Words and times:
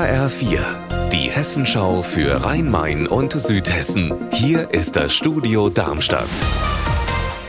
HR4, 0.00 0.60
die 1.12 1.30
Hessenschau 1.30 2.00
für 2.00 2.42
Rhein-Main 2.42 3.06
und 3.06 3.32
Südhessen. 3.32 4.14
Hier 4.32 4.70
ist 4.70 4.96
das 4.96 5.12
Studio 5.12 5.68
Darmstadt. 5.68 6.24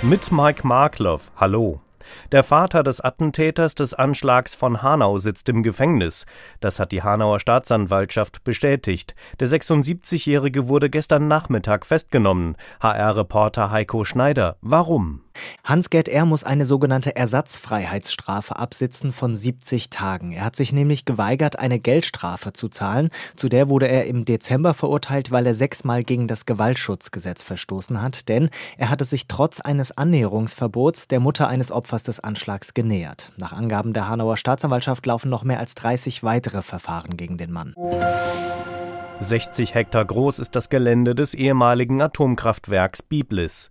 Mit 0.02 0.34
Mike 0.34 0.68
Markloff. 0.68 1.32
Hallo. 1.38 1.80
Der 2.34 2.44
Vater 2.44 2.84
des 2.84 3.00
Attentäters 3.00 3.74
des 3.76 3.94
Anschlags 3.94 4.54
von 4.54 4.82
Hanau 4.82 5.18
sitzt 5.18 5.48
im 5.48 5.64
Gefängnis. 5.64 6.26
Das 6.60 6.78
hat 6.78 6.92
die 6.92 7.04
Hanauer 7.04 7.40
Staatsanwaltschaft 7.40 8.44
bestätigt. 8.44 9.16
Der 9.40 9.48
76-Jährige 9.48 10.68
wurde 10.68 10.90
gestern 10.90 11.30
Nachmittag 11.30 11.86
festgenommen. 11.86 12.58
HR-Reporter 12.82 13.72
Heiko 13.72 14.04
Schneider. 14.04 14.58
Warum? 14.60 15.22
Hans-Gerd 15.64 16.08
R. 16.10 16.26
muss 16.26 16.44
eine 16.44 16.66
sogenannte 16.66 17.16
Ersatzfreiheitsstrafe 17.16 18.58
absitzen 18.58 19.14
von 19.14 19.36
70 19.36 19.90
Tagen. 19.90 20.32
Er 20.32 20.46
hat 20.46 20.56
sich 20.56 20.74
nämlich 20.74 21.06
geweigert, 21.06 21.60
eine 21.60 21.80
Geldstrafe 21.80 22.54
zu 22.54 22.70
zahlen. 22.70 23.10
Zu 23.36 23.50
der 23.50 23.70
wurde 23.70 23.88
er 23.88 24.06
im 24.06 24.26
Dezember 24.26 24.74
verurteilt, 24.74 25.32
weil 25.32 25.46
er 25.46 25.56
sechsmal 25.56 26.04
gegen 26.04 26.28
das 26.28 26.46
Gewaltschutzgesetz 26.46 27.44
verstoßen 27.44 28.02
hat. 28.02 28.30
Denn 28.30 28.50
er 28.78 28.90
hatte 28.90 29.06
sich 29.06 29.28
trotz 29.28 29.60
eines 29.60 29.98
Annäherungsverbots 29.98 31.08
der 31.08 31.20
Mutter 31.20 31.48
eines 31.48 31.72
Opfers 31.72 32.04
des 32.04 32.20
Anschlags 32.20 32.74
genähert. 32.74 33.32
Nach 33.38 33.54
Angaben 33.54 33.94
der 33.94 34.08
Hanauer 34.08 34.38
Staatsanwaltschaft 34.38 35.06
laufen 35.06 35.30
noch 35.30 35.44
mehr 35.44 35.60
als 35.60 35.76
30 35.76 36.24
weitere 36.24 36.62
Verfahren 36.62 37.18
gegen 37.18 37.38
den 37.38 37.52
Mann. 37.52 37.74
60 39.20 39.76
Hektar 39.76 40.04
groß 40.04 40.40
ist 40.40 40.56
das 40.56 40.70
Gelände 40.70 41.14
des 41.14 41.36
ehemaligen 41.36 42.02
Atomkraftwerks 42.02 43.04
Biblis. 43.04 43.70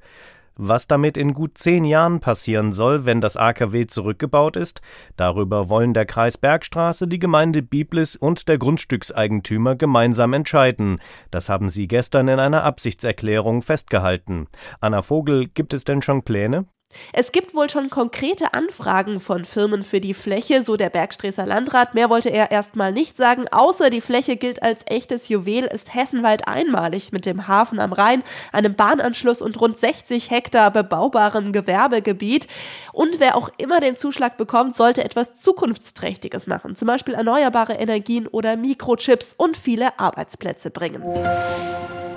Was 0.62 0.86
damit 0.86 1.16
in 1.16 1.32
gut 1.32 1.56
zehn 1.56 1.86
Jahren 1.86 2.20
passieren 2.20 2.74
soll, 2.74 3.06
wenn 3.06 3.22
das 3.22 3.38
AKW 3.38 3.86
zurückgebaut 3.86 4.56
ist, 4.56 4.82
darüber 5.16 5.70
wollen 5.70 5.94
der 5.94 6.04
Kreis 6.04 6.36
Bergstraße, 6.36 7.08
die 7.08 7.18
Gemeinde 7.18 7.62
Biblis 7.62 8.14
und 8.14 8.46
der 8.46 8.58
Grundstückseigentümer 8.58 9.74
gemeinsam 9.76 10.34
entscheiden. 10.34 11.00
Das 11.30 11.48
haben 11.48 11.70
sie 11.70 11.88
gestern 11.88 12.28
in 12.28 12.38
einer 12.38 12.62
Absichtserklärung 12.62 13.62
festgehalten. 13.62 14.48
Anna 14.82 15.00
Vogel, 15.00 15.46
gibt 15.48 15.72
es 15.72 15.84
denn 15.84 16.02
schon 16.02 16.24
Pläne? 16.24 16.66
Es 17.12 17.32
gibt 17.32 17.54
wohl 17.54 17.70
schon 17.70 17.90
konkrete 17.90 18.54
Anfragen 18.54 19.20
von 19.20 19.44
Firmen 19.44 19.82
für 19.82 20.00
die 20.00 20.14
Fläche, 20.14 20.62
so 20.62 20.76
der 20.76 20.90
Bergstreßer 20.90 21.46
Landrat. 21.46 21.94
Mehr 21.94 22.10
wollte 22.10 22.30
er 22.30 22.50
erstmal 22.50 22.92
nicht 22.92 23.16
sagen, 23.16 23.46
außer 23.50 23.90
die 23.90 24.00
Fläche 24.00 24.36
gilt 24.36 24.62
als 24.62 24.82
echtes 24.86 25.28
Juwel, 25.28 25.64
ist 25.64 25.94
hessenweit 25.94 26.48
einmalig 26.48 27.12
mit 27.12 27.26
dem 27.26 27.48
Hafen 27.48 27.80
am 27.80 27.92
Rhein, 27.92 28.22
einem 28.52 28.74
Bahnanschluss 28.74 29.42
und 29.42 29.60
rund 29.60 29.78
60 29.78 30.30
Hektar 30.30 30.70
bebaubarem 30.70 31.52
Gewerbegebiet. 31.52 32.46
Und 32.92 33.20
wer 33.20 33.36
auch 33.36 33.50
immer 33.56 33.80
den 33.80 33.96
Zuschlag 33.96 34.36
bekommt, 34.36 34.76
sollte 34.76 35.04
etwas 35.04 35.34
Zukunftsträchtiges 35.34 36.46
machen, 36.46 36.76
zum 36.76 36.86
Beispiel 36.86 37.14
erneuerbare 37.14 37.74
Energien 37.74 38.26
oder 38.26 38.56
Mikrochips 38.56 39.34
und 39.36 39.56
viele 39.56 39.98
Arbeitsplätze 39.98 40.70
bringen. 40.70 41.02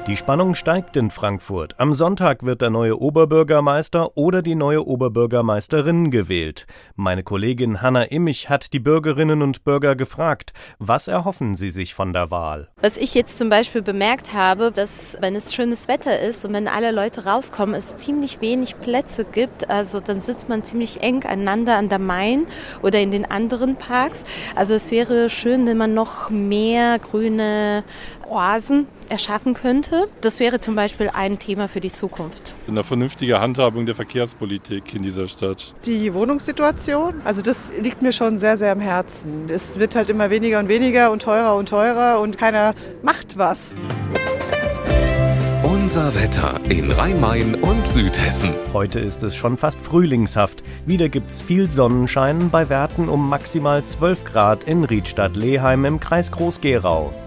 Die 0.06 0.18
Spannung 0.18 0.54
steigt 0.54 0.98
in 0.98 1.10
Frankfurt. 1.12 1.80
Am 1.80 1.94
Sonntag 1.94 2.44
wird 2.44 2.60
der 2.60 2.70
neue 2.70 3.00
Oberbürgermeister 3.00 4.18
oder 4.18 4.42
die 4.42 4.54
neue 4.54 4.86
Oberbürgermeisterin 4.86 6.12
gewählt. 6.12 6.66
Meine 6.98 7.24
Kollegin 7.24 7.82
Hanna 7.82 8.04
Immich 8.04 8.50
hat 8.50 8.74
die 8.74 8.80
Bürgerinnen 8.80 9.42
und 9.42 9.64
Bürger 9.64 9.96
gefragt, 9.96 10.52
was 10.78 11.08
erhoffen 11.08 11.56
sie 11.56 11.70
sich 11.70 11.94
von 11.94 12.12
der 12.12 12.32
Wahl? 12.32 12.68
Was 12.82 12.98
ich 12.98 13.14
jetzt 13.14 13.38
zum 13.38 13.48
Beispiel 13.48 13.82
bemerkt 13.82 14.34
habe, 14.34 14.74
dass 14.74 15.18
wenn 15.22 15.38
es 15.38 15.56
schönes 15.56 15.88
Wetter 15.88 16.20
ist 16.20 16.44
und 16.44 16.52
wenn 16.52 16.68
alle 16.68 16.92
Leute 16.92 17.24
rauskommen, 17.24 17.74
es 17.74 17.96
ziemlich 17.96 18.42
wenig 18.42 18.78
Plätze 18.78 19.24
gibt. 19.24 19.70
Also 19.70 20.02
dann 20.02 20.20
sitzt 20.20 20.50
man 20.50 20.66
ziemlich 20.66 21.02
eng 21.02 21.24
aneinander 21.24 21.78
an 21.78 21.88
der 21.88 22.00
Main 22.00 22.46
oder 22.82 23.00
in 23.00 23.12
den 23.12 23.24
anderen 23.32 23.78
Parks. 23.78 24.26
Also 24.58 24.74
es 24.74 24.92
wäre 24.92 25.30
schön, 25.30 25.66
wenn 25.66 25.78
man 25.78 25.94
noch 25.94 26.30
mehr 26.30 27.00
grüne 27.00 27.86
Oasen 28.28 28.88
erschaffen 29.10 29.54
könnte. 29.94 30.10
Das 30.22 30.40
wäre 30.40 30.60
zum 30.60 30.76
Beispiel 30.76 31.10
ein 31.14 31.40
Thema 31.40 31.68
für 31.68 31.80
die 31.80 31.92
Zukunft. 31.92 32.54
Eine 32.68 32.84
vernünftige 32.84 33.40
Handhabung 33.40 33.86
der 33.86 33.96
Verkehrspolitik 33.96 34.94
in 34.94 35.04
dieser 35.04 35.28
Stadt. 35.28 35.74
Die 35.86 36.14
Wohnungssituation, 36.14 37.22
also 37.24 37.42
das 37.42 37.72
liegt 37.80 38.02
mir 38.02 38.12
schon 38.12 38.38
sehr, 38.38 38.58
sehr 38.58 38.72
am 38.72 38.80
Herzen. 38.80 39.50
Es 39.50 39.80
wird 39.80 39.96
halt 39.96 40.10
immer 40.10 40.30
weniger 40.30 40.60
und 40.60 40.70
weniger 40.70 41.12
und 41.12 41.22
teurer 41.22 41.56
und 41.56 41.70
teurer 41.70 42.20
und 42.20 42.38
keiner 42.38 42.74
macht 43.02 43.38
was. 43.38 43.76
Unser 45.64 46.16
Wetter 46.16 46.62
in 46.70 46.90
Rhein-Main 46.92 47.56
und 47.56 47.86
Südhessen. 47.86 48.52
Heute 48.72 49.02
ist 49.02 49.22
es 49.24 49.36
schon 49.36 49.58
fast 49.58 49.82
frühlingshaft. 49.82 50.64
Wieder 50.86 51.10
gibt's 51.10 51.42
viel 51.42 51.70
Sonnenschein 51.70 52.50
bei 52.52 52.70
Werten 52.70 53.10
um 53.10 53.28
maximal 53.28 53.84
12 53.84 54.24
Grad 54.24 54.64
in 54.64 54.86
Riedstadt-Leheim 54.86 55.84
im 55.84 56.00
Kreis 56.00 56.32
Groß-Gerau. 56.32 57.12